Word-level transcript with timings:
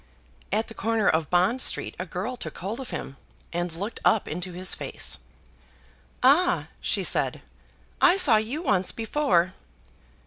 At 0.51 0.67
the 0.67 0.73
corner 0.73 1.07
of 1.07 1.29
Bond 1.29 1.61
Street, 1.61 1.93
a 1.99 2.07
girl 2.07 2.35
took 2.35 2.57
hold 2.57 2.79
of 2.79 2.89
him, 2.89 3.17
and 3.53 3.71
looked 3.71 3.99
up 4.03 4.27
into 4.27 4.51
his 4.51 4.73
face. 4.73 5.19
"Ah!" 6.23 6.69
she 6.81 7.03
said, 7.03 7.43
"I 8.01 8.17
saw 8.17 8.37
you 8.37 8.63
once 8.63 8.91
before." 8.91 9.53